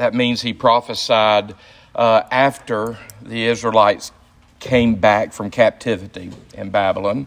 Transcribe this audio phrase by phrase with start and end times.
[0.00, 1.54] That means he prophesied
[1.94, 4.12] uh, after the Israelites
[4.58, 7.26] came back from captivity in Babylon.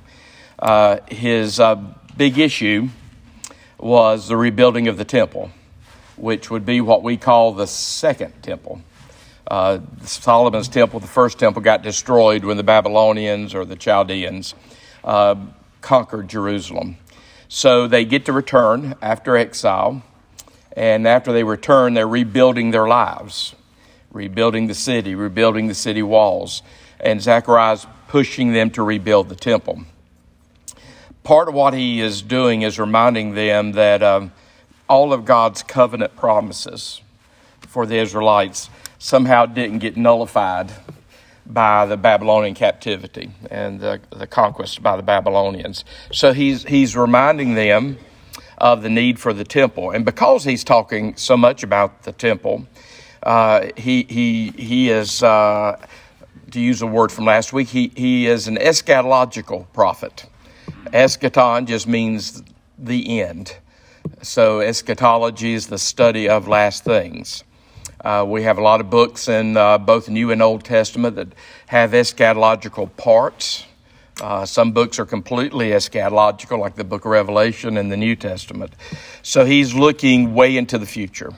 [0.57, 1.75] Uh, his uh,
[2.17, 2.89] big issue
[3.77, 5.51] was the rebuilding of the temple,
[6.15, 8.81] which would be what we call the second temple.
[9.45, 14.55] Uh, Solomon's temple, the first temple, got destroyed when the Babylonians or the Chaldeans
[15.03, 15.35] uh,
[15.81, 16.97] conquered Jerusalem.
[17.49, 20.01] So they get to return after exile,
[20.75, 23.55] and after they return, they're rebuilding their lives,
[24.11, 26.61] rebuilding the city, rebuilding the city walls,
[26.99, 29.83] and Zechariah's pushing them to rebuild the temple.
[31.23, 34.31] Part of what he is doing is reminding them that um,
[34.89, 37.01] all of God's covenant promises
[37.61, 40.71] for the Israelites somehow didn't get nullified
[41.45, 45.83] by the Babylonian captivity and the, the conquest by the Babylonians.
[46.11, 47.97] So he's, he's reminding them
[48.63, 49.91] of the need for the temple.
[49.91, 52.65] And because he's talking so much about the temple,
[53.21, 55.77] uh, he, he, he is, uh,
[56.51, 60.25] to use a word from last week, he, he is an eschatological prophet.
[60.93, 62.41] Eschaton just means
[62.79, 63.57] the end.
[64.21, 67.43] So eschatology is the study of last things.
[67.99, 71.27] Uh, we have a lot of books in uh, both New and Old Testament that
[71.67, 73.65] have eschatological parts.
[74.21, 78.73] Uh, some books are completely eschatological, like the book of Revelation in the New Testament.
[79.21, 81.31] So he's looking way into the future.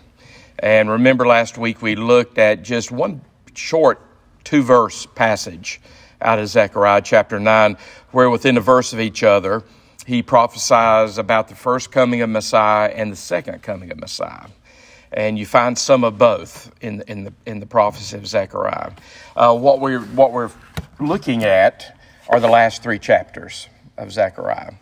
[0.60, 3.22] And remember, last week we looked at just one
[3.54, 4.02] short
[4.44, 5.80] two verse passage
[6.22, 7.78] out of Zechariah chapter 9,
[8.12, 9.64] where within a verse of each other,
[10.06, 14.48] he prophesies about the first coming of Messiah and the second coming of Messiah
[15.16, 18.92] and you find some of both in, in, the, in the prophecy of Zechariah.
[19.36, 20.52] Uh, what, we're, what we're
[21.00, 21.95] looking at
[22.28, 24.74] are the last three chapters of Zechariah.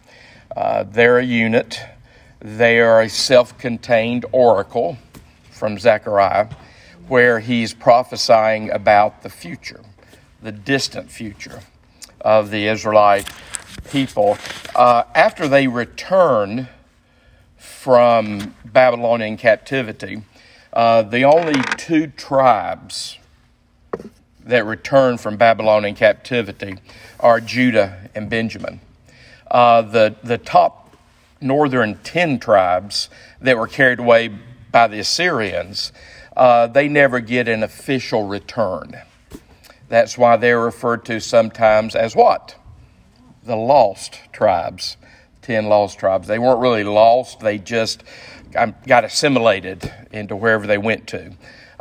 [0.55, 1.79] Uh, they're a unit,
[2.39, 4.97] they are a self contained oracle
[5.51, 6.49] from Zechariah
[7.07, 9.81] where he's prophesying about the future,
[10.41, 11.61] the distant future
[12.21, 13.29] of the Israelite
[13.91, 14.37] people.
[14.75, 16.69] Uh, after they return
[17.57, 20.21] from Babylonian captivity,
[20.71, 23.17] uh, the only two tribes
[24.45, 26.77] that returned from Babylonian captivity
[27.19, 28.79] are Judah and Benjamin.
[29.49, 30.95] Uh, the, the top
[31.39, 33.09] northern 10 tribes
[33.41, 34.29] that were carried away
[34.71, 35.91] by the Assyrians,
[36.35, 38.99] uh, they never get an official return.
[39.89, 42.55] That's why they're referred to sometimes as what?
[43.43, 44.97] The lost tribes.
[45.43, 46.27] 10 lost tribes.
[46.27, 48.03] They weren't really lost, they just
[48.87, 51.33] got assimilated into wherever they went to.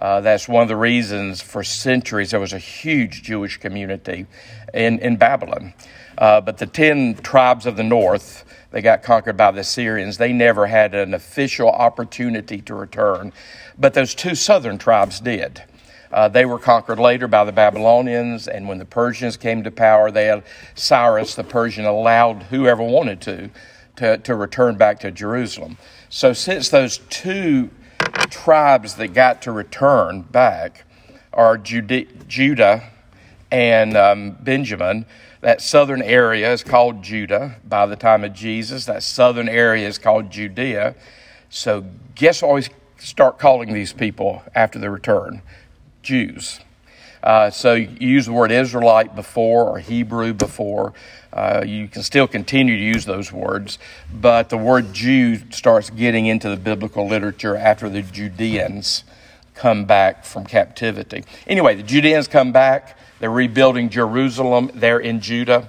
[0.02, 4.26] Uh, that's one of the reasons for centuries there was a huge Jewish community
[4.74, 5.74] in, in Babylon.
[6.18, 10.18] Uh, but the 10 tribes of the north, they got conquered by the Syrians.
[10.18, 13.32] They never had an official opportunity to return.
[13.78, 15.62] But those two southern tribes did.
[16.10, 20.10] Uh, they were conquered later by the Babylonians, and when the Persians came to power,
[20.10, 20.42] they had
[20.74, 23.50] Cyrus the Persian allowed whoever wanted to,
[23.96, 25.78] to to return back to Jerusalem.
[26.08, 27.70] So since those two
[28.30, 30.84] tribes that got to return back
[31.32, 32.90] are Judah
[33.50, 35.06] and um, Benjamin,
[35.40, 38.86] that southern area is called Judah by the time of Jesus.
[38.86, 40.94] That southern area is called Judea.
[41.50, 42.66] So guess what we
[42.98, 45.42] start calling these people after the return?
[46.02, 46.60] Jews.
[47.22, 50.92] Uh, so you use the word Israelite before or Hebrew before.
[51.32, 53.78] Uh, you can still continue to use those words,
[54.12, 59.04] but the word Jew starts getting into the biblical literature after the Judeans
[59.54, 61.24] come back from captivity.
[61.46, 62.98] Anyway, the Judeans come back.
[63.20, 64.70] They're rebuilding Jerusalem.
[64.74, 65.68] They're in Judah,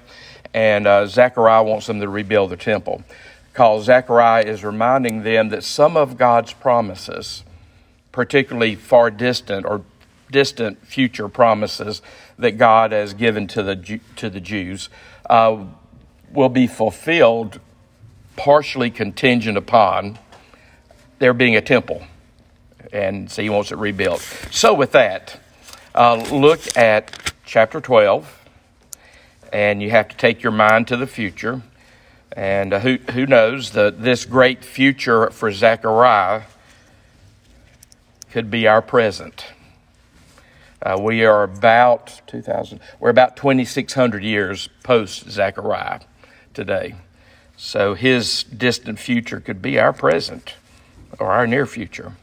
[0.54, 3.04] and uh, Zechariah wants them to rebuild the temple.
[3.52, 7.44] Because Zechariah is reminding them that some of God's promises,
[8.12, 9.84] particularly far distant or
[10.34, 12.02] distant future promises
[12.38, 14.90] that God has given to the, to the Jews
[15.30, 15.64] uh,
[16.34, 17.62] will be fulfilled
[18.36, 20.20] partially contingent upon
[21.20, 22.04] there being a temple.
[22.92, 24.20] And so he wants it rebuilt.
[24.52, 25.40] So, with that,
[25.96, 28.50] uh, look at chapter 12,
[29.54, 31.62] and you have to take your mind to the future.
[32.36, 36.44] And uh, who, who knows, the, this great future for Zechariah
[38.32, 39.53] could be our present.
[40.84, 46.02] Uh, we are about 2000, we're about 2,600 years post Zechariah
[46.54, 46.96] today.
[47.56, 50.56] So his distant future could be our present
[51.20, 52.14] or our near future.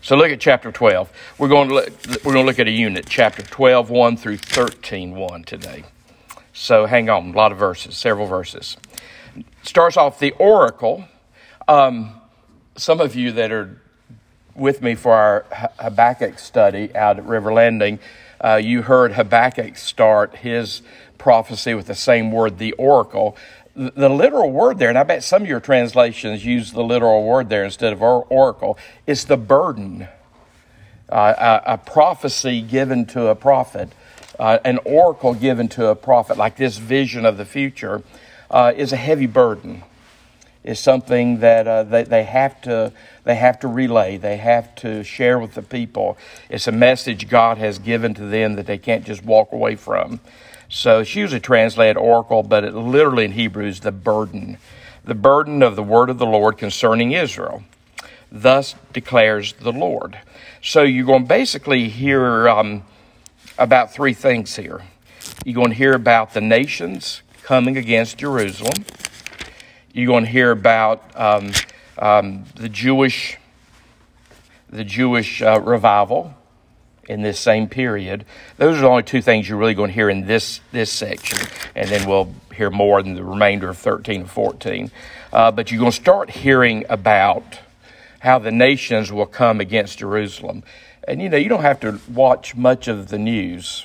[0.00, 1.12] So look at chapter 12.
[1.36, 1.90] We're going to look,
[2.24, 5.84] we're going to look at a unit, chapter 12, 1 through 13, 1 today.
[6.54, 8.78] So hang on, a lot of verses, several verses.
[9.62, 11.04] Starts off the oracle.
[11.66, 12.18] Um,
[12.74, 13.82] some of you that are
[14.58, 15.46] with me for our
[15.78, 17.98] Habakkuk study out at River Landing,
[18.40, 20.82] uh, you heard Habakkuk start his
[21.16, 23.36] prophecy with the same word, the oracle.
[23.74, 27.48] The literal word there, and I bet some of your translations use the literal word
[27.48, 28.76] there instead of oracle,
[29.06, 30.08] is the burden.
[31.08, 33.88] Uh, a, a, prophecy given to a prophet,
[34.38, 38.02] uh, an oracle given to a prophet, like this vision of the future,
[38.50, 39.82] uh, is a heavy burden
[40.64, 42.92] is something that uh, they, they, have to,
[43.24, 46.18] they have to relay, they have to share with the people.
[46.48, 50.20] It's a message God has given to them that they can't just walk away from.
[50.68, 54.58] So it's usually translated oracle, but it literally in Hebrew is the burden.
[55.04, 57.62] The burden of the word of the Lord concerning Israel.
[58.30, 60.18] Thus declares the Lord.
[60.60, 62.82] So you're going to basically hear um,
[63.56, 64.82] about three things here.
[65.44, 68.84] You're going to hear about the nations coming against Jerusalem
[69.98, 71.50] you're going to hear about um,
[71.98, 73.36] um, the Jewish,
[74.70, 76.34] the Jewish uh, revival
[77.08, 78.24] in this same period.
[78.58, 81.38] Those are the only two things you're really going to hear in this this section,
[81.74, 84.92] and then we'll hear more in the remainder of 13 and 14.
[85.32, 87.58] Uh, but you're going to start hearing about
[88.20, 90.62] how the nations will come against Jerusalem.
[91.08, 93.84] And you know, you don't have to watch much of the news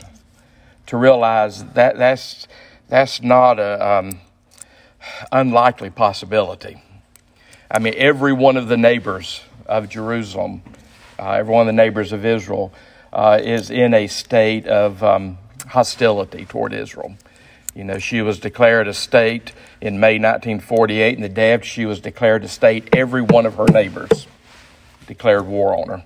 [0.85, 2.47] to realize that that's
[2.87, 4.19] that's not a um,
[5.31, 6.81] unlikely possibility.
[7.69, 10.61] I mean, every one of the neighbors of Jerusalem,
[11.17, 12.73] uh, every one of the neighbors of Israel,
[13.11, 17.15] uh, is in a state of um, hostility toward Israel.
[17.75, 19.51] You know, she was declared a state
[19.81, 23.55] in May 1948, and the day after she was declared a state, every one of
[23.55, 24.27] her neighbors
[25.07, 26.05] declared war on her.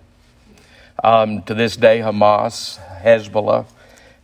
[1.04, 3.66] Um, to this day, Hamas, Hezbollah,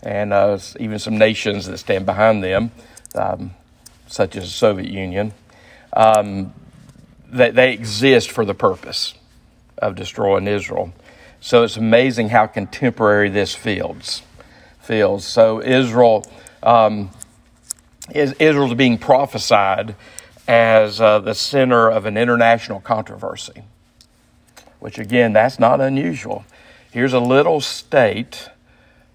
[0.01, 2.71] and uh, even some nations that stand behind them
[3.15, 3.51] um,
[4.13, 5.33] such as the Soviet Union,
[5.93, 6.53] um,
[7.31, 9.15] they, they exist for the purpose
[9.79, 10.93] of destroying Israel.
[11.41, 14.21] So it's amazing how contemporary this feels.
[14.79, 15.63] Feels so.
[15.63, 16.23] Israel
[16.61, 17.09] um,
[18.13, 19.95] is Israel's being prophesied
[20.47, 23.63] as uh, the center of an international controversy,
[24.79, 26.45] which again, that's not unusual.
[26.91, 28.49] Here's a little state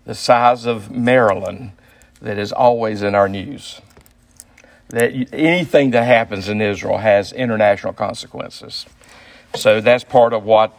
[0.07, 1.71] the size of Maryland
[2.21, 3.81] that is always in our news
[4.89, 8.87] that anything that happens in Israel has international consequences.
[9.55, 10.75] So that's part of what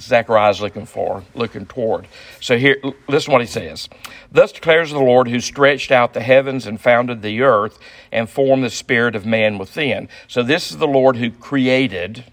[0.00, 2.06] Zechariah is looking for, looking toward.
[2.40, 2.76] So here,
[3.08, 3.88] listen what he says.
[4.30, 7.78] Thus declares the Lord who stretched out the heavens and founded the earth
[8.12, 10.08] and formed the spirit of man within.
[10.28, 12.24] So this is the Lord who created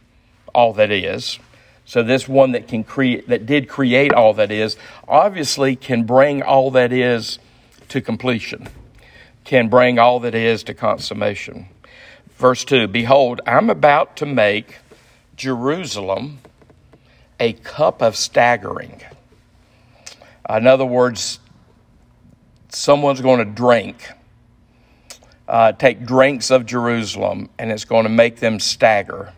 [0.54, 1.40] all that is.
[1.86, 4.78] So this one that can create, that did create all that is,
[5.08, 7.40] obviously can bring all that is
[7.90, 8.70] to completion
[9.44, 11.68] can bring all that is to consummation.
[12.38, 14.78] Verse 2 Behold, I'm about to make
[15.36, 16.40] Jerusalem
[17.40, 19.02] a cup of staggering.
[20.50, 21.40] In other words,
[22.70, 24.10] someone's going to drink,
[25.48, 29.34] uh, take drinks of Jerusalem, and it's going to make them stagger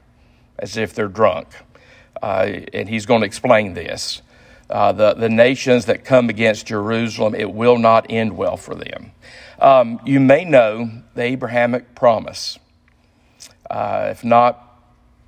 [0.60, 1.48] as if they're drunk.
[2.22, 4.22] Uh, and he's going to explain this.
[4.70, 9.12] Uh, the, the nations that come against Jerusalem, it will not end well for them.
[9.64, 12.60] Um, you may know the Abrahamic promise.
[13.72, 14.78] Uh, if not,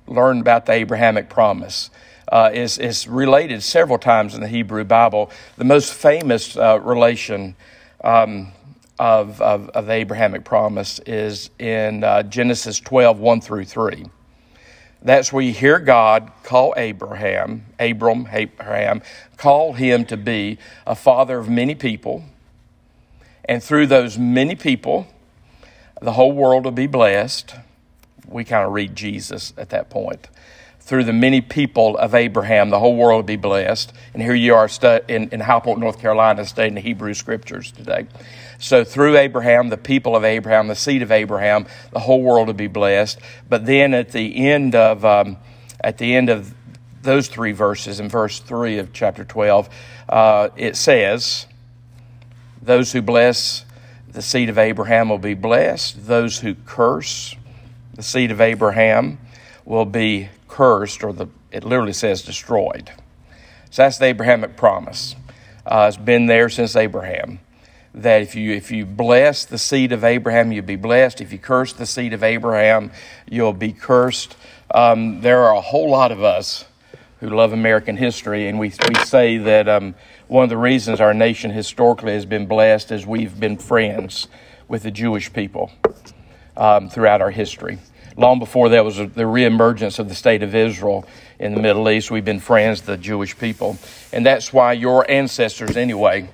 [0.06, 1.88] learn about the Abrahamic promise.
[2.28, 5.30] Uh, is, is related several times in the Hebrew Bible.
[5.56, 7.56] The most famous uh, relation
[8.04, 8.52] um,
[8.98, 14.04] of, of, of, the Abrahamic promise is in uh, Genesis 12, 1 through 3.
[15.00, 19.00] That's where you hear God call Abraham, Abram, Abraham,
[19.38, 22.22] call him to be a father of many people
[23.48, 25.06] and through those many people,
[26.02, 27.54] the whole world will be blessed.
[28.28, 30.28] We kind of read Jesus at that point.
[30.80, 33.92] Through the many people of Abraham, the whole world will be blessed.
[34.14, 37.72] And here you are stu- in, in High Point, North Carolina, studying the Hebrew Scriptures
[37.72, 38.06] today.
[38.58, 42.54] So through Abraham, the people of Abraham, the seed of Abraham, the whole world will
[42.54, 43.18] be blessed.
[43.48, 45.38] But then at the end of um,
[45.80, 46.54] at the end of
[47.02, 49.68] those three verses, in verse three of chapter twelve,
[50.08, 51.46] uh, it says,
[52.66, 53.64] those who bless
[54.08, 56.06] the seed of Abraham will be blessed.
[56.06, 57.36] Those who curse
[57.94, 59.18] the seed of Abraham
[59.64, 62.90] will be cursed, or the, it literally says destroyed.
[63.70, 65.14] So that's the Abrahamic promise.
[65.64, 67.38] Uh, it's been there since Abraham.
[67.94, 71.20] That if you if you bless the seed of Abraham, you'll be blessed.
[71.20, 72.90] If you curse the seed of Abraham,
[73.28, 74.36] you'll be cursed.
[74.70, 76.66] Um, there are a whole lot of us
[77.20, 79.94] who love American history, and we we say that um,
[80.28, 84.28] one of the reasons our nation historically has been blessed is we've been friends
[84.68, 85.70] with the Jewish people
[86.56, 87.78] um, throughout our history.
[88.16, 91.06] Long before that was the reemergence of the state of Israel
[91.38, 92.10] in the Middle East.
[92.10, 93.78] We've been friends, the Jewish people.
[94.12, 96.30] And that's why your ancestors, anyway,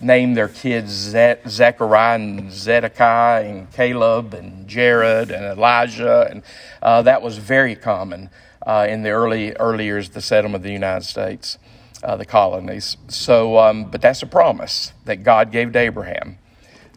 [0.00, 6.26] named their kids Zechariah and Zedekiah and Caleb and Jared and Elijah.
[6.30, 6.42] And
[6.82, 8.30] uh, that was very common
[8.66, 11.58] uh, in the early, early years of the settlement of the United States,
[12.02, 12.96] uh, the colonies.
[13.08, 16.38] So, um, but that's a promise that God gave to Abraham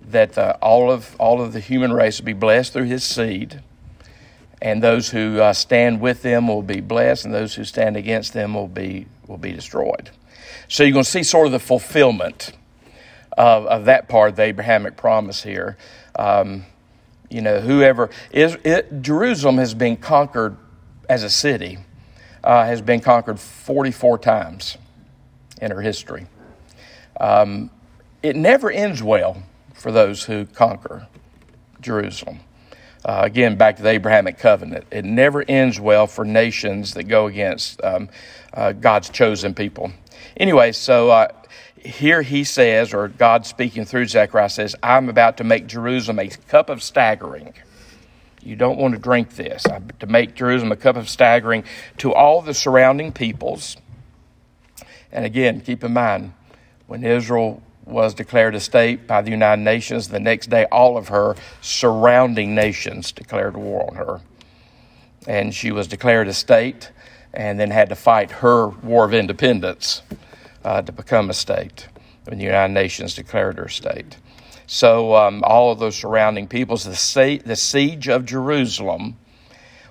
[0.04, 3.62] that uh, all, of, all of the human race will be blessed through his seed
[4.62, 8.34] and those who uh, stand with them will be blessed, and those who stand against
[8.34, 10.12] them will be will be destroyed.
[10.68, 12.52] So you're going to see sort of the fulfillment
[13.38, 15.78] of, of that part of the Abrahamic promise here.
[16.16, 16.66] Um,
[17.30, 20.58] you know, whoever is it, Jerusalem has been conquered
[21.10, 21.80] as a city,
[22.44, 24.78] uh, has been conquered 44 times
[25.62, 26.28] in her history.
[27.20, 27.70] Um,
[28.24, 31.08] it never ends well for those who conquer
[31.80, 32.42] Jerusalem.
[33.04, 34.86] Uh, again, back to the Abrahamic covenant.
[34.92, 38.10] It never ends well for nations that go against um,
[38.54, 39.92] uh, God's chosen people.
[40.38, 41.28] Anyway, so uh,
[41.78, 46.28] here he says, or God speaking through Zechariah says, I'm about to make Jerusalem a
[46.28, 47.56] cup of staggering.
[48.44, 49.66] You don't want to drink this.
[49.68, 51.64] I'm to make Jerusalem a cup of staggering
[51.98, 53.78] to all the surrounding peoples.
[55.12, 56.34] And again, keep in mind,
[56.88, 60.08] when Israel was declared a state by the United Nations.
[60.08, 64.22] The next day, all of her surrounding nations declared war on her.
[65.28, 66.92] And she was declared a state
[67.34, 70.02] and then had to fight her war of independence
[70.64, 71.88] uh, to become a state
[72.26, 74.18] when the United Nations declared her a state.
[74.68, 79.18] So, um, all of those surrounding peoples, the, the siege of Jerusalem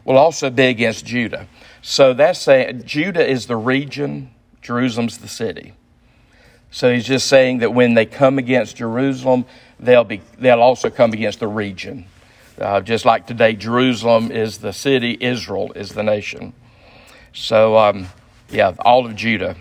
[0.05, 1.49] will also be against Judah.
[1.83, 4.31] So, that's saying Judah is the region,
[4.62, 5.75] Jerusalem's the city.
[6.71, 9.45] So he's just saying that when they come against Jerusalem,
[9.81, 12.07] they'll, be, they'll also come against the region.
[12.61, 16.52] Uh, just like today, Jerusalem is the city, Israel is the nation.
[17.33, 18.07] So, um,
[18.50, 19.57] yeah, all of Judah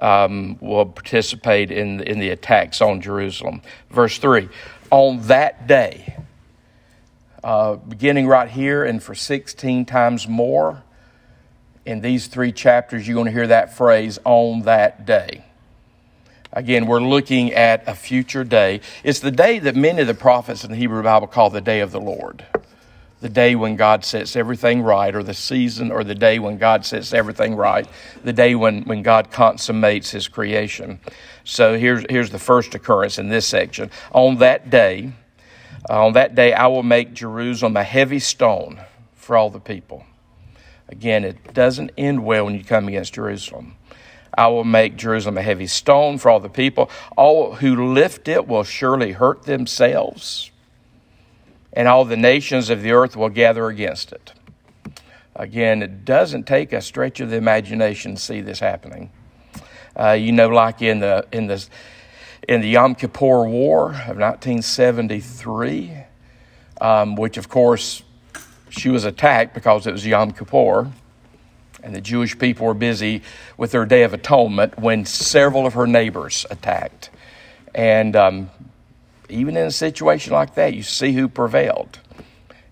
[0.00, 3.62] um, will participate in, in the attacks on Jerusalem.
[3.90, 4.48] Verse 3
[4.90, 6.16] On that day,
[7.42, 10.82] uh, beginning right here and for 16 times more,
[11.86, 15.44] in these three chapters, you're going to hear that phrase, on that day.
[16.52, 18.80] Again, we're looking at a future day.
[19.04, 21.80] It's the day that many of the prophets in the Hebrew Bible call the day
[21.80, 22.44] of the Lord.
[23.20, 26.84] The day when God sets everything right, or the season, or the day when God
[26.84, 27.86] sets everything right,
[28.24, 31.00] the day when, when God consummates his creation.
[31.44, 33.90] So here's, here's the first occurrence in this section.
[34.12, 35.12] On that day,
[35.88, 38.80] on that day, I will make Jerusalem a heavy stone
[39.14, 40.04] for all the people.
[40.88, 43.76] Again, it doesn't end well when you come against Jerusalem.
[44.36, 46.90] I will make Jerusalem a heavy stone for all the people.
[47.16, 50.50] All who lift it will surely hurt themselves,
[51.72, 54.32] and all the nations of the earth will gather against it.
[55.34, 59.10] Again, it doesn't take a stretch of the imagination to see this happening.
[59.98, 61.66] Uh, you know, like in the in the
[62.48, 65.92] in the Yom Kippur War of 1973,
[66.80, 68.02] um, which of course
[68.68, 70.90] she was attacked because it was Yom Kippur
[71.82, 73.22] and the Jewish people were busy
[73.56, 77.10] with their Day of Atonement when several of her neighbors attacked.
[77.74, 78.50] And um,
[79.28, 82.00] even in a situation like that, you see who prevailed.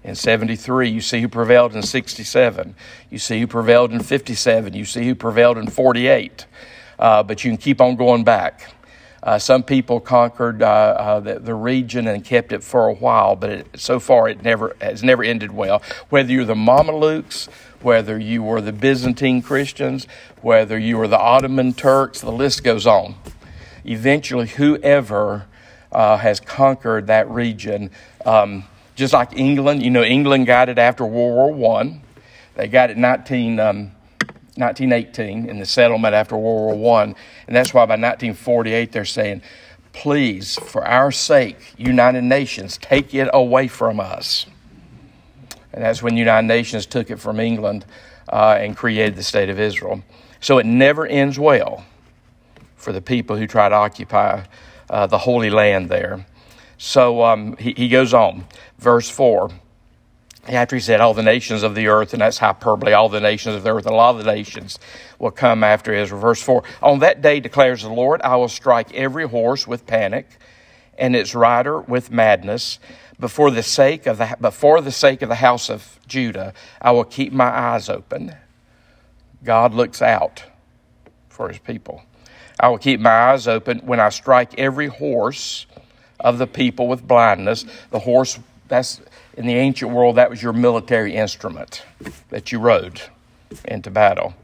[0.02, 2.74] In 73, you see who prevailed in 67.
[3.08, 4.74] You see who prevailed in 57.
[4.74, 6.46] You see who prevailed in 48.
[6.98, 8.74] Uh, but you can keep on going back.
[9.24, 13.34] Uh, some people conquered uh, uh, the, the, region and kept it for a while,
[13.34, 15.82] but it, so far it never has never ended well.
[16.10, 17.48] Whether you're the Mamelukes
[17.84, 20.08] whether you were the Byzantine Christians,
[20.40, 23.14] whether you were the Ottoman Turks, the list goes on.
[23.84, 25.46] Eventually, whoever
[25.92, 27.90] uh, has conquered that region,
[28.24, 28.64] um,
[28.96, 32.00] just like England, you know, England got it after World War I.
[32.54, 33.92] They got it 19, um,
[34.56, 37.02] 1918 in the settlement after World War I.
[37.04, 39.42] And that's why by 1948 they're saying,
[39.92, 44.46] please, for our sake, United Nations, take it away from us.
[45.72, 47.84] And that's when United Nations took it from England
[48.28, 50.02] uh, and created the State of Israel.
[50.40, 51.84] So it never ends well
[52.76, 54.44] for the people who try to occupy
[54.90, 56.26] uh, the Holy Land there.
[56.78, 58.44] So um, he, he goes on,
[58.78, 59.50] verse 4
[60.48, 63.54] after he said all the nations of the earth, and that's hyperbole, all the nations
[63.54, 64.78] of the earth, a lot of the nations
[65.18, 66.20] will come after Israel.
[66.20, 70.28] Verse 4 On that day, declares the Lord, I will strike every horse with panic,
[70.98, 72.78] and its rider with madness,
[73.18, 77.04] before the sake of the, before the sake of the house of Judah, I will
[77.04, 78.34] keep my eyes open.
[79.42, 80.44] God looks out
[81.28, 82.02] for his people.
[82.58, 85.66] I will keep my eyes open when I strike every horse
[86.20, 87.64] of the people with blindness.
[87.90, 89.00] The horse, that's
[89.36, 91.84] in the ancient world, that was your military instrument
[92.30, 93.02] that you rode
[93.64, 94.34] into battle.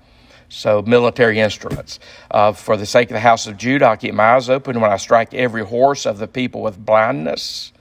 [0.49, 2.01] So, military instruments.
[2.29, 4.91] Uh, for the sake of the house of Judah, I'll keep my eyes open when
[4.91, 7.73] I strike every horse of the people with blindness.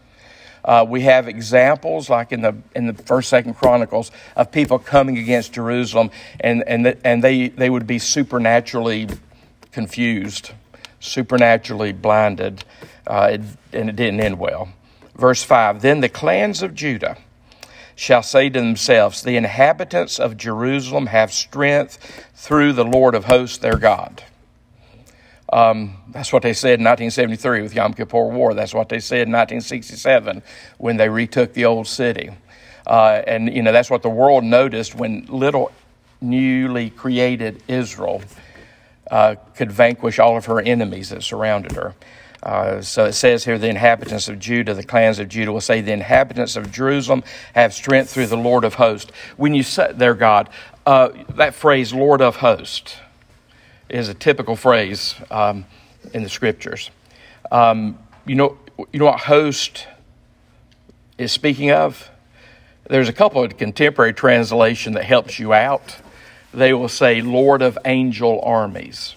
[0.63, 5.17] Uh, we have examples, like in the in the first, second Chronicles, of people coming
[5.17, 9.08] against Jerusalem, and and the, and they they would be supernaturally
[9.72, 10.51] confused,
[11.00, 12.63] supernaturally blinded,
[13.08, 13.38] uh,
[13.74, 14.69] and it didn't end well.
[15.20, 15.82] Verse five.
[15.82, 17.18] Then the clans of Judah
[17.94, 23.58] shall say to themselves, The inhabitants of Jerusalem have strength through the Lord of hosts,
[23.58, 24.24] their God.
[25.52, 28.54] Um, that's what they said in 1973 with Yom Kippur War.
[28.54, 30.42] That's what they said in 1967
[30.78, 32.30] when they retook the old city.
[32.88, 35.74] Uh, and, you know, that's what the world noticed when little
[36.22, 38.22] newly created Israel
[39.12, 41.94] uh, could vanquish all of her enemies that surrounded her.
[42.41, 45.81] Uh, so it says here, the inhabitants of Judah, the clans of Judah will say,
[45.81, 49.12] the inhabitants of Jerusalem have strength through the Lord of hosts.
[49.36, 50.50] When you say their God,
[50.86, 52.96] uh, that phrase, Lord of hosts,
[53.89, 55.65] is a typical phrase um,
[56.13, 56.91] in the scriptures.
[57.51, 58.58] Um, you know,
[58.93, 59.88] you know what host
[61.17, 62.10] is speaking of?
[62.89, 65.98] There's a couple of contemporary translation that helps you out.
[66.53, 69.15] They will say Lord of angel armies.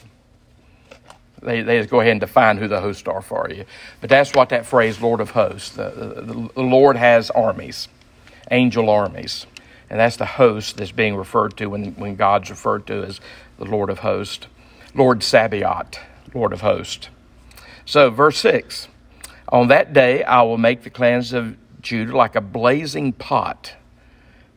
[1.43, 3.65] They, they go ahead and define who the hosts are for you.
[4.01, 7.89] But that's what that phrase, Lord of hosts, the, the, the Lord has armies,
[8.51, 9.47] angel armies.
[9.91, 13.21] And that's the host that's being referred to when, when God's referred to as
[13.59, 14.47] the Lord of hosts.
[14.95, 15.99] Lord Sabaoth,
[16.35, 17.09] Lord of hosts.
[17.85, 18.89] So, verse 6
[19.49, 23.75] On that day I will make the clans of Judah like a blazing pot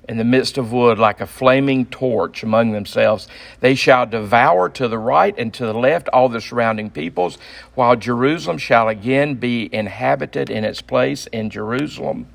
[0.08, 3.28] in the midst of wood, like a flaming torch among themselves.
[3.60, 7.38] They shall devour to the right and to the left all the surrounding peoples,
[7.74, 12.28] while Jerusalem shall again be inhabited in its place in Jerusalem.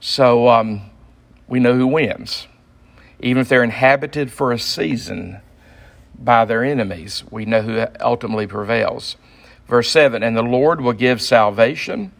[0.00, 0.90] So um,
[1.46, 2.46] we know who wins.
[3.20, 5.40] Even if they're inhabited for a season,
[6.24, 7.24] by their enemies.
[7.30, 9.16] We know who ultimately prevails.
[9.66, 12.12] Verse 7 And the Lord will give salvation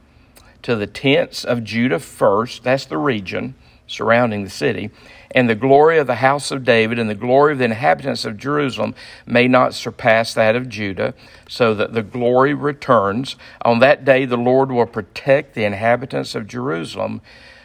[0.62, 3.54] to the tents of Judah first, that's the region
[3.92, 4.90] surrounding the city,
[5.34, 8.36] and the glory of the house of David and the glory of the inhabitants of
[8.36, 8.94] Jerusalem
[9.26, 11.14] may not surpass that of Judah,
[11.48, 13.36] so that the glory returns.
[13.64, 17.22] On that day, the Lord will protect the inhabitants of Jerusalem,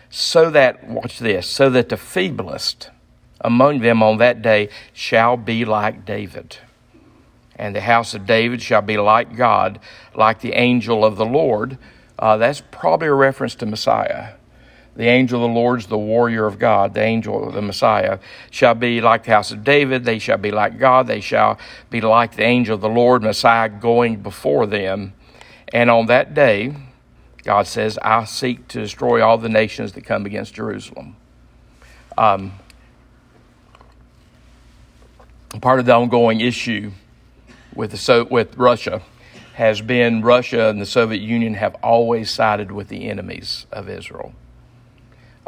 [0.10, 2.90] so that, watch this, so that the feeblest,
[3.42, 6.58] among them on that day shall be like David.
[7.58, 9.80] And the house of David shall be like God,
[10.16, 11.78] like the angel of the Lord.
[12.18, 14.37] Uh, that's probably a reference to Messiah.
[14.98, 18.18] The angel of the Lord is the warrior of God, the angel of the Messiah,
[18.50, 20.04] shall be like the house of David.
[20.04, 21.06] They shall be like God.
[21.06, 21.60] They shall
[21.92, 25.14] be like the angel of the Lord, Messiah, going before them.
[25.72, 26.76] And on that day,
[27.44, 31.16] God says, I seek to destroy all the nations that come against Jerusalem.
[32.18, 32.54] Um,
[35.62, 36.92] part of the ongoing issue
[37.76, 39.04] with the so with Russia
[39.54, 44.34] has been Russia and the Soviet Union have always sided with the enemies of Israel.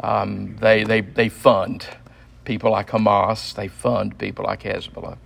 [0.02, 1.86] Um, they, they, they fund
[2.44, 5.18] people like Hamas, they fund people like Hezbollah.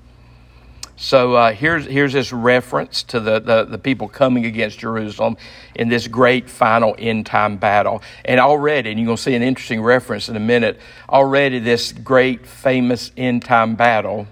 [0.97, 5.37] So uh, here's, here's this reference to the, the, the, people coming against Jerusalem
[5.75, 8.01] in this great final end time battle.
[8.25, 11.91] And already, and you're going to see an interesting reference in a minute, already this
[11.91, 14.29] great famous end time battle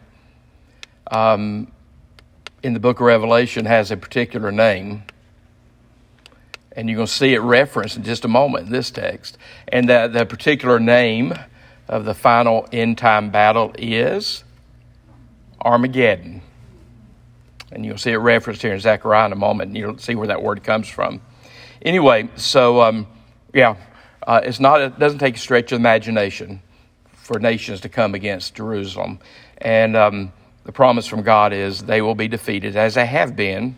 [1.10, 1.70] um,
[2.62, 5.02] in the book of Revelation has a particular name.
[6.74, 9.36] And you're going to see it referenced in just a moment in this text.
[9.68, 11.34] And that the particular name
[11.88, 14.44] of the final end time battle is
[15.60, 16.42] Armageddon.
[17.70, 20.28] And you'll see it referenced here in Zechariah in a moment, and you'll see where
[20.28, 21.20] that word comes from.
[21.80, 23.06] Anyway, so um,
[23.54, 23.76] yeah,
[24.26, 24.80] uh, it's not.
[24.80, 26.62] It doesn't take a stretch of imagination
[27.06, 29.18] for nations to come against Jerusalem,
[29.58, 30.32] and um,
[30.64, 33.76] the promise from God is they will be defeated, as they have been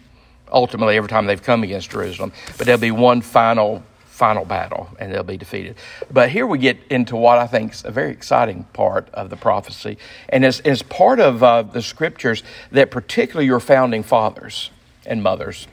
[0.52, 2.32] ultimately every time they've come against Jerusalem.
[2.56, 5.76] But there'll be one final, final battle, and they'll be defeated.
[6.10, 9.36] But here we get into what I think is a very exciting part of the
[9.36, 14.70] prophecy, and is, is part of uh, the scriptures that particularly your founding fathers
[15.06, 15.66] and mothers,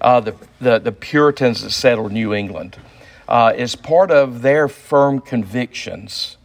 [0.00, 2.78] uh, the, the, the Puritans that settled New England,
[3.28, 6.36] uh, is part of their firm convictions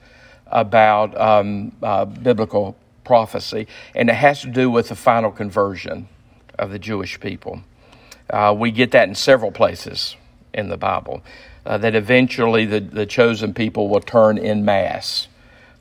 [0.47, 6.07] about um, uh, biblical prophecy, and it has to do with the final conversion
[6.57, 7.61] of the Jewish people.
[8.29, 10.15] Uh, we get that in several places
[10.53, 11.21] in the Bible,
[11.65, 15.27] uh, that eventually the, the chosen people will turn in mass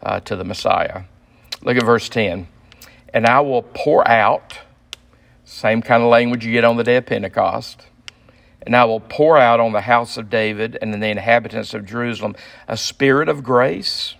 [0.03, 1.03] uh, to the Messiah.
[1.63, 2.49] Look at verse 10.
[3.13, 4.59] And I will pour out,
[5.45, 7.87] same kind of language you get on the day of Pentecost,
[8.63, 12.35] and I will pour out on the house of David and the inhabitants of Jerusalem
[12.67, 14.15] a spirit of grace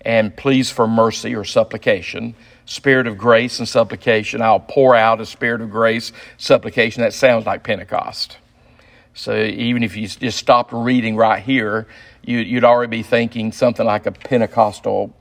[0.00, 2.34] and pleas for mercy or supplication.
[2.70, 4.40] Spirit of grace and supplication.
[4.40, 7.02] I'll pour out a spirit of grace, supplication.
[7.02, 8.38] That sounds like Pentecost.
[9.12, 11.88] So even if you just stopped reading right here,
[12.22, 15.12] you, would already be thinking something like a Pentecostal,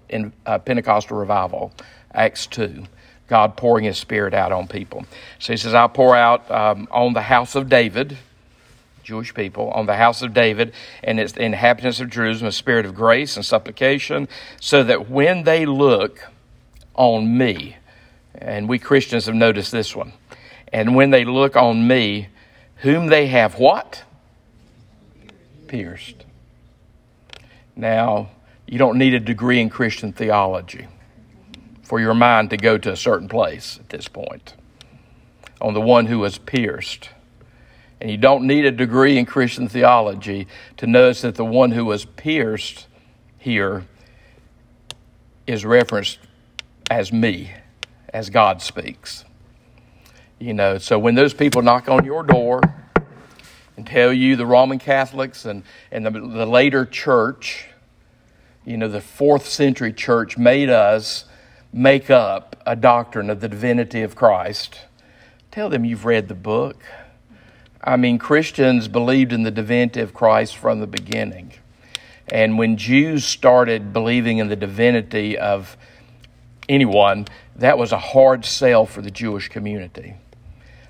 [0.46, 1.74] Pentecostal revival,
[2.14, 2.84] Acts 2.
[3.28, 5.06] God pouring His Spirit out on people.
[5.40, 8.18] So He says, I'll pour out um, on the house of David,
[9.04, 12.94] Jewish people, on the house of David and its inhabitants of Jerusalem a spirit of
[12.94, 14.28] grace and supplication,
[14.60, 16.28] so that when they look
[17.00, 17.78] on me,
[18.36, 20.12] and we Christians have noticed this one,
[20.74, 22.28] and when they look on me,
[22.76, 24.04] whom they have what?
[25.68, 26.26] Pierced.
[27.76, 28.32] Now,
[28.68, 30.88] you don't need a degree in Christian theology
[31.84, 34.54] for your mind to go to a certain place at this point.
[35.62, 37.10] On the one who was pierced.
[38.02, 41.86] And you don't need a degree in Christian theology to notice that the one who
[41.86, 42.88] was pierced
[43.38, 43.86] here
[45.48, 46.20] is referenced
[46.90, 47.52] as me,
[48.14, 49.26] as God speaks.
[50.40, 52.62] You know, so when those people knock on your door
[53.76, 57.68] and tell you the Roman Catholics and, and the, the later church,
[58.66, 61.26] you know, the fourth century church made us
[61.72, 64.82] make up a doctrine of the divinity of Christ,
[65.52, 66.82] tell them you've read the book.
[67.84, 71.54] I mean, Christians believed in the divinity of Christ from the beginning.
[72.28, 75.78] And when Jews started believing in the divinity of
[76.70, 77.26] anyone,
[77.58, 80.16] that was a hard sell for the Jewish community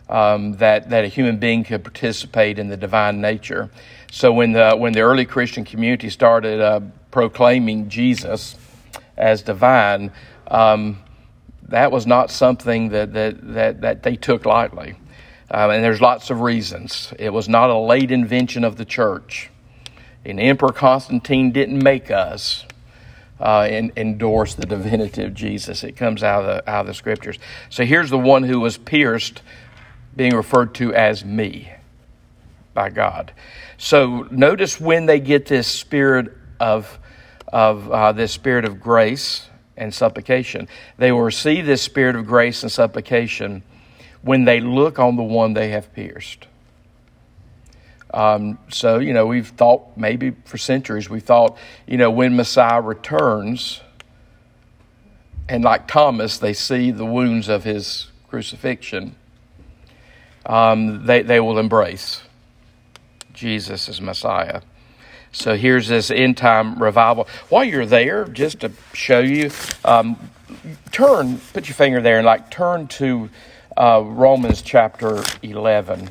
[0.10, 3.70] um, that that a human being could participate in the divine nature.
[4.12, 8.56] So when the when the early Christian community started uh, proclaiming Jesus
[9.16, 10.12] as divine,
[10.48, 11.00] um,
[11.68, 14.96] that was not something that that that, that they took lightly.
[15.52, 17.12] Um, and there's lots of reasons.
[17.18, 19.50] It was not a late invention of the church.
[20.24, 22.66] And Emperor Constantine didn't make us
[23.40, 25.84] uh, in, endorse the divinity of Jesus.
[25.84, 27.40] It comes out of, the, out of the scriptures.
[27.70, 29.42] So here's the one who was pierced
[30.16, 31.72] being referred to as me
[32.74, 33.32] by God.
[33.78, 37.00] So notice when they get this spirit of,
[37.48, 40.68] of uh, this spirit of grace and supplication.
[40.98, 43.64] They will receive this spirit of grace and supplication
[44.22, 46.48] when they look on the one they have pierced.
[48.14, 52.82] Um, so, you know, we've thought maybe for centuries, we thought, you know, when Messiah
[52.82, 53.82] returns,
[55.48, 59.16] and like Thomas, they see the wounds of his crucifixion
[60.50, 62.22] um, they, they will embrace
[63.34, 64.62] Jesus as Messiah.
[65.32, 67.28] So here's this end time revival.
[67.50, 69.52] While you're there, just to show you,
[69.86, 70.32] um,
[70.92, 73.30] turn, put your finger there and like turn to
[73.78, 76.10] uh, Romans chapter 11.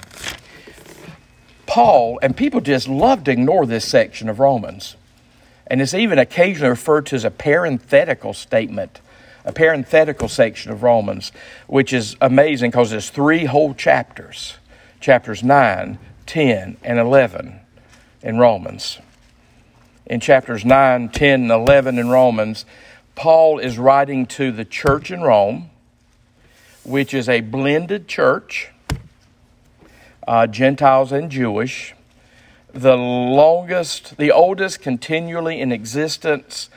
[1.78, 4.96] Paul, and people just love to ignore this section of Romans.
[5.68, 9.00] And it's even occasionally referred to as a parenthetical statement
[9.44, 11.30] a parenthetical section of Romans,
[11.68, 14.56] which is amazing because there's three whole chapters
[14.98, 17.60] chapters 9, 10, and 11
[18.22, 18.98] in Romans.
[20.04, 22.64] In chapters 9, 10, and 11 in Romans,
[23.14, 25.70] Paul is writing to the church in Rome,
[26.82, 28.72] which is a blended church,
[30.28, 31.94] uh, Gentiles and Jewish,
[32.74, 36.68] the longest, the oldest continually in existence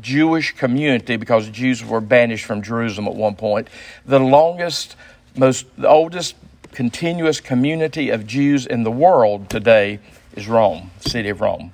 [0.00, 3.68] Jewish community, because Jews were banished from Jerusalem at one point,
[4.06, 4.96] the longest,
[5.36, 6.36] most, the oldest
[6.72, 10.00] continuous community of Jews in the world today
[10.34, 11.72] is Rome, city of Rome.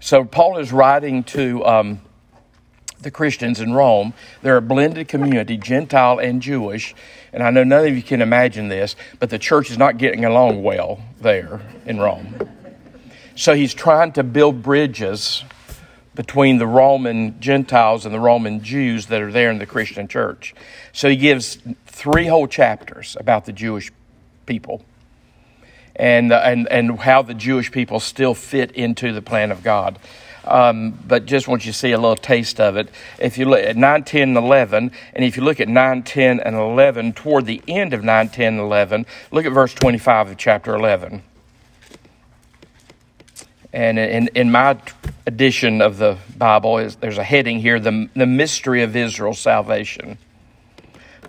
[0.00, 2.00] So Paul is writing to um,
[3.02, 4.14] the Christians in Rome.
[4.42, 6.94] They're a blended community, Gentile and Jewish.
[7.32, 10.24] And I know none of you can imagine this, but the church is not getting
[10.24, 12.34] along well there in Rome.
[13.36, 15.44] So he's trying to build bridges
[16.14, 20.54] between the Roman Gentiles and the Roman Jews that are there in the Christian church.
[20.92, 23.92] So he gives three whole chapters about the Jewish
[24.44, 24.84] people
[25.96, 29.98] and, uh, and, and how the Jewish people still fit into the plan of God.
[30.44, 32.88] Um, but just want you to see a little taste of it.
[33.18, 36.40] If you look at 9, 10, and 11, and if you look at 9, 10,
[36.40, 40.36] and 11, toward the end of 9, 10, and 11, look at verse 25 of
[40.38, 41.22] chapter 11.
[43.72, 44.78] And in, in my
[45.26, 50.18] edition of the Bible, is, there's a heading here the, the mystery of Israel's salvation.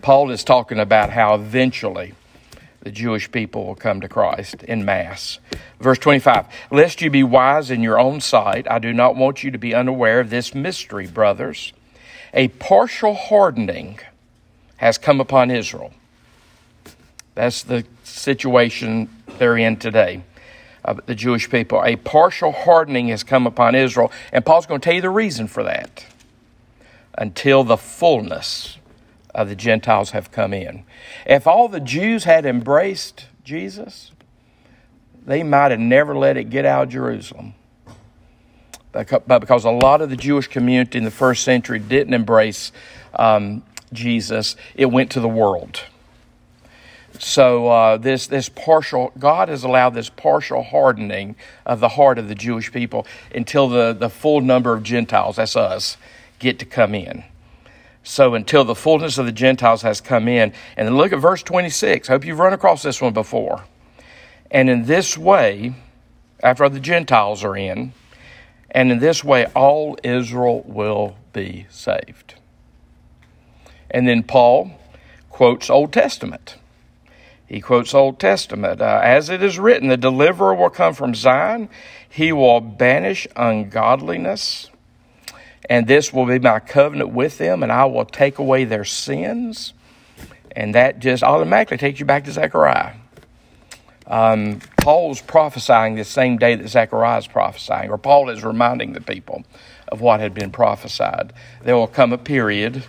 [0.01, 2.13] Paul is talking about how eventually
[2.81, 5.39] the Jewish people will come to Christ in mass.
[5.79, 9.51] Verse 25 Lest you be wise in your own sight, I do not want you
[9.51, 11.73] to be unaware of this mystery, brothers.
[12.33, 13.99] A partial hardening
[14.77, 15.93] has come upon Israel.
[17.35, 20.23] That's the situation they're in today
[20.83, 21.83] of the Jewish people.
[21.83, 25.47] A partial hardening has come upon Israel, and Paul's going to tell you the reason
[25.47, 26.05] for that.
[27.15, 28.77] Until the fullness
[29.33, 30.83] of the Gentiles have come in.
[31.25, 34.11] If all the Jews had embraced Jesus,
[35.25, 37.53] they might have never let it get out of Jerusalem.
[38.91, 42.71] But because a lot of the Jewish community in the first century didn't embrace
[43.15, 43.63] um,
[43.93, 45.81] Jesus, it went to the world.
[47.19, 52.27] So uh, this this partial God has allowed this partial hardening of the heart of
[52.27, 55.97] the Jewish people until the, the full number of Gentiles, that's us,
[56.39, 57.23] get to come in.
[58.03, 60.53] So until the fullness of the Gentiles has come in.
[60.75, 62.09] And then look at verse 26.
[62.09, 63.63] I hope you've run across this one before.
[64.49, 65.75] And in this way,
[66.43, 67.93] after the Gentiles are in,
[68.71, 72.35] and in this way all Israel will be saved.
[73.89, 74.71] And then Paul
[75.29, 76.55] quotes Old Testament.
[77.45, 78.81] He quotes Old Testament.
[78.81, 81.69] Uh, As it is written, the deliverer will come from Zion.
[82.07, 84.70] He will banish ungodliness.
[85.69, 89.73] And this will be my covenant with them, and I will take away their sins.
[90.55, 92.93] And that just automatically takes you back to Zechariah.
[94.07, 99.01] Um, Paul's prophesying the same day that Zechariah is prophesying, or Paul is reminding the
[99.01, 99.45] people
[99.87, 101.31] of what had been prophesied.
[101.63, 102.83] There will come a period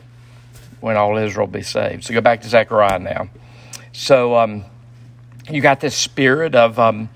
[0.81, 2.05] when all Israel will be saved.
[2.05, 3.29] So go back to Zechariah now.
[3.93, 4.65] So um,
[5.49, 7.09] you got this spirit of, um,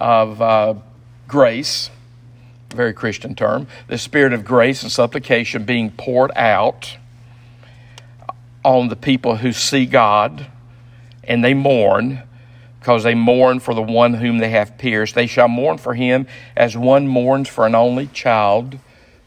[0.00, 0.74] of uh,
[1.26, 1.90] grace,
[2.70, 6.96] very Christian term, the spirit of grace and supplication being poured out
[8.64, 10.46] on the people who see God
[11.24, 12.22] and they mourn
[12.80, 15.14] because they mourn for the one whom they have pierced.
[15.14, 16.26] They shall mourn for him
[16.56, 18.78] as one mourns for an only child.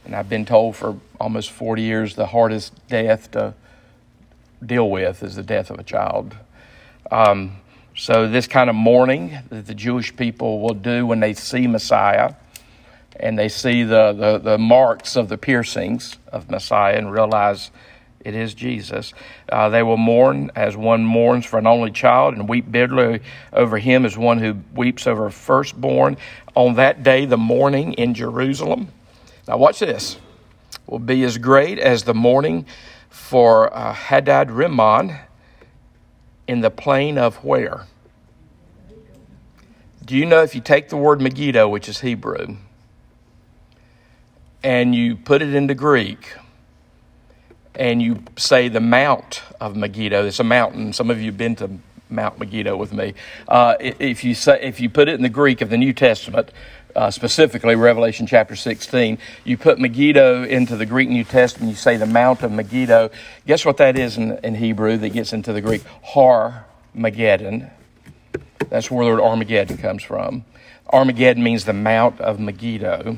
[0.06, 3.54] And I've been told for almost 40 years the hardest death to
[4.66, 6.36] deal with is the death of a child.
[7.12, 7.58] Um,
[7.96, 12.34] so, this kind of mourning that the Jewish people will do when they see Messiah
[13.22, 17.72] and they see the, the, the marks of the piercings of Messiah and realize
[18.26, 19.14] it is Jesus.
[19.50, 23.22] Uh, they will mourn as one mourns for an only child and weep bitterly
[23.54, 26.18] over him as one who weeps over a firstborn.
[26.56, 28.90] On that day, the mourning in Jerusalem.
[29.48, 30.18] Now, watch this.
[30.88, 32.66] Will be as great as the mourning
[33.10, 35.16] for uh, Hadad Rimmon
[36.48, 37.86] in the plain of where?
[40.04, 42.58] Do you know if you take the word Megiddo, which is Hebrew,
[44.64, 46.34] and you put it into Greek,
[47.76, 50.94] and you say the Mount of Megiddo, it's a mountain.
[50.94, 51.70] Some of you have been to
[52.10, 53.14] Mount Megiddo with me.
[53.48, 56.52] Uh, if you say, if you put it in the Greek of the New Testament,
[56.96, 61.96] uh, specifically Revelation chapter 16, you put Megiddo into the Greek New Testament, you say
[61.98, 63.10] the Mount of Megiddo.
[63.48, 65.84] Guess what that is in, in Hebrew that gets into the Greek?
[66.04, 67.72] Har Megiddon.
[68.70, 70.46] That's where the word Armageddon comes from.
[70.90, 73.18] Armageddon means the Mount of Megiddo.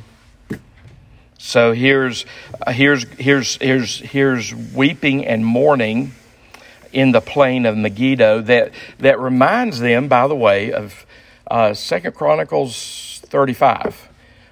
[1.46, 2.26] So here's,
[2.66, 6.14] uh, here's, here's, here's, here's weeping and mourning
[6.94, 11.06] in the plain of Megiddo that, that reminds them, by the way, of
[11.52, 14.08] uh, Second Chronicles 35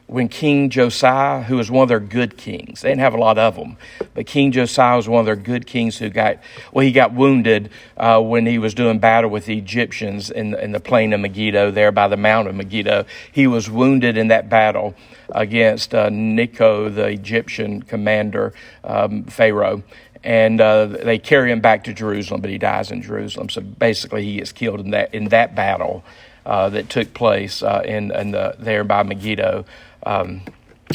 [0.07, 3.37] when King Josiah, who was one of their good kings, they didn't have a lot
[3.37, 3.77] of them,
[4.13, 6.39] but King Josiah was one of their good kings who got,
[6.73, 10.73] well, he got wounded uh, when he was doing battle with the Egyptians in, in
[10.73, 13.05] the plain of Megiddo, there by the Mount of Megiddo.
[13.31, 14.95] He was wounded in that battle
[15.33, 19.83] against uh, the Egyptian commander, um, Pharaoh.
[20.23, 23.49] And uh, they carry him back to Jerusalem, but he dies in Jerusalem.
[23.49, 26.03] So basically, he is killed in that in that battle
[26.45, 29.65] uh, that took place uh, in, in the, there by Megiddo.
[30.05, 30.41] Um,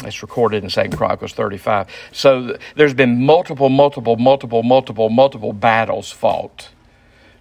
[0.05, 1.89] it's recorded in Second Chronicles 35.
[2.13, 6.71] So there's been multiple, multiple, multiple, multiple, multiple battles fought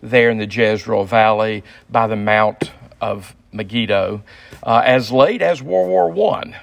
[0.01, 4.23] there in the Jezreel Valley by the Mount of Megiddo.
[4.63, 6.55] Uh, as late as World War One,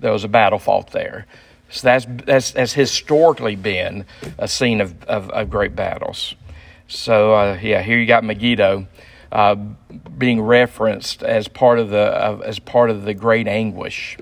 [0.00, 1.26] there was a battle fought there.
[1.68, 4.04] So that's, that's, that's historically been
[4.38, 6.36] a scene of, of, of great battles.
[6.88, 8.86] So, uh, yeah, here you got Megiddo
[9.32, 9.56] uh,
[10.16, 14.16] being referenced as part of the uh, as part of the great anguish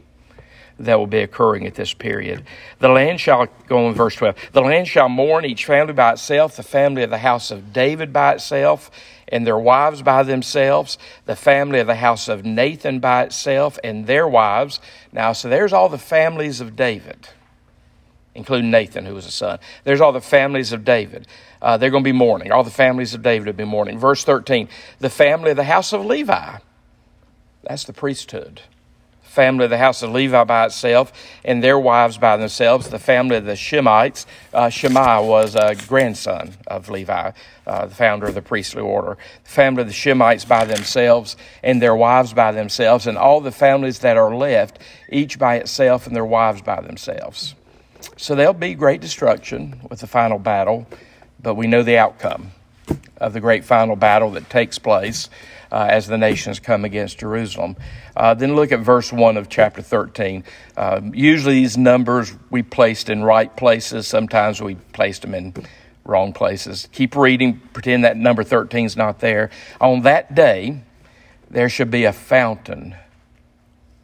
[0.78, 2.42] that will be occurring at this period.
[2.78, 4.36] The land shall go in verse twelve.
[4.52, 8.12] The land shall mourn each family by itself, the family of the house of David
[8.12, 8.90] by itself,
[9.28, 14.06] and their wives by themselves, the family of the house of Nathan by itself, and
[14.06, 14.80] their wives.
[15.12, 17.28] Now, so there's all the families of David,
[18.34, 19.58] including Nathan, who was a son.
[19.84, 21.26] There's all the families of David.
[21.62, 22.52] Uh, they're going to be mourning.
[22.52, 23.98] All the families of David will be mourning.
[23.98, 26.58] Verse 13 the family of the house of Levi.
[27.62, 28.60] That's the priesthood.
[29.34, 31.12] Family of the house of Levi by itself,
[31.44, 32.88] and their wives by themselves.
[32.88, 34.26] The family of the Shimeites.
[34.52, 37.32] Uh, Shimei was a grandson of Levi,
[37.66, 39.18] uh, the founder of the priestly order.
[39.44, 43.52] The family of the Shimeites by themselves, and their wives by themselves, and all the
[43.52, 44.78] families that are left,
[45.10, 47.54] each by itself, and their wives by themselves.
[48.16, 50.86] So there'll be great destruction with the final battle
[51.44, 52.50] but we know the outcome
[53.18, 55.28] of the great final battle that takes place
[55.74, 57.74] uh, as the nations come against Jerusalem.
[58.16, 60.44] Uh, then look at verse 1 of chapter 13.
[60.76, 65.52] Uh, usually, these numbers we placed in right places, sometimes we placed them in
[66.04, 66.88] wrong places.
[66.92, 69.50] Keep reading, pretend that number 13 is not there.
[69.80, 70.80] On that day,
[71.50, 72.94] there should be a fountain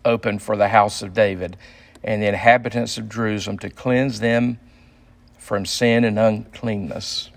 [0.05, 1.57] open for the house of David
[2.03, 4.59] and the inhabitants of Jerusalem to cleanse them
[5.39, 7.31] from sin and uncleanness.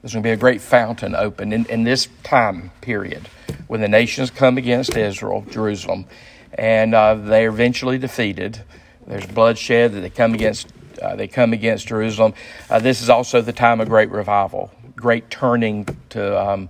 [0.00, 3.28] There's going to be a great fountain open in, in this time period
[3.66, 6.06] when the nations come against Israel, Jerusalem,
[6.54, 8.62] and uh, they're eventually defeated.
[9.06, 10.68] There's bloodshed that they come against.
[11.02, 12.34] Uh, they come against Jerusalem.
[12.70, 16.68] Uh, this is also the time of great revival, great turning to um,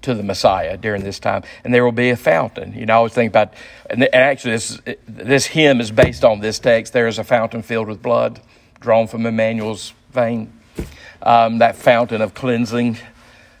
[0.00, 2.72] to the Messiah during this time, and there will be a fountain.
[2.74, 3.52] You know, I always think about,
[3.90, 6.94] and actually, this this hymn is based on this text.
[6.94, 8.40] There is a fountain filled with blood,
[8.80, 10.52] drawn from Emmanuel's vein.
[11.22, 12.98] Um, that fountain of cleansing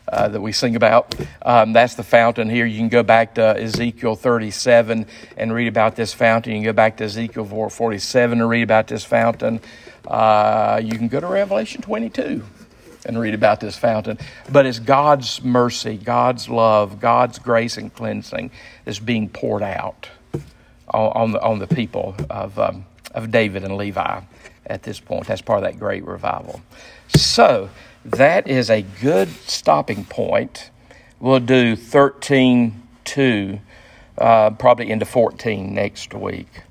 [0.06, 1.14] uh, that we sing about.
[1.42, 2.66] Um, that's the fountain here.
[2.66, 6.52] You can go back to Ezekiel 37 and read about this fountain.
[6.52, 9.60] You can go back to Ezekiel 47 and read about this fountain.
[10.06, 12.44] Uh, you can go to Revelation 22
[13.06, 14.18] and read about this fountain.
[14.50, 18.50] But it's God's mercy, God's love, God's grace and cleansing
[18.84, 20.08] that's being poured out
[20.88, 24.20] on, on the, on the people of, um, of David and Levi
[24.66, 25.26] at this point.
[25.26, 26.60] That's part of that great revival.
[27.16, 27.70] So
[28.04, 30.70] that is a good stopping point.
[31.20, 33.60] We'll do 13 2,
[34.18, 36.48] uh, probably into 14 next week.